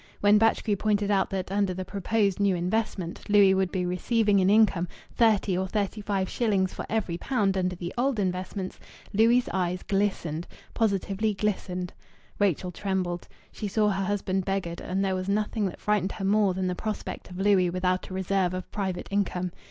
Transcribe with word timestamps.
When 0.19 0.39
Batchgrew 0.39 0.77
pointed 0.79 1.11
out 1.11 1.29
that, 1.29 1.51
under 1.51 1.75
the 1.75 1.85
proposed 1.85 2.39
new 2.39 2.55
investment, 2.55 3.29
Louis 3.29 3.53
would 3.53 3.71
be 3.71 3.85
receiving 3.85 4.39
in 4.39 4.49
income 4.49 4.87
thirty 5.11 5.55
or 5.55 5.67
thirty 5.67 6.01
five 6.01 6.27
shillings 6.27 6.73
for 6.73 6.87
every 6.89 7.19
pound 7.19 7.55
under 7.55 7.75
the 7.75 7.93
old 7.99 8.17
investments, 8.17 8.79
Louis' 9.13 9.47
eye 9.53 9.77
glistened 9.87 10.47
positively 10.73 11.35
glistened! 11.35 11.93
Rachel 12.39 12.71
trembled. 12.71 13.27
She 13.51 13.67
saw 13.67 13.89
her 13.89 14.05
husband 14.05 14.43
beggared, 14.43 14.81
and 14.81 15.05
there 15.05 15.13
was 15.13 15.29
nothing 15.29 15.67
that 15.67 15.79
frightened 15.79 16.13
her 16.13 16.25
more 16.25 16.55
than 16.55 16.65
the 16.65 16.73
prospect 16.73 17.29
of 17.29 17.37
Louis 17.37 17.69
without 17.69 18.09
a 18.09 18.13
reserve 18.15 18.55
of 18.55 18.71
private 18.71 19.07
income. 19.11 19.51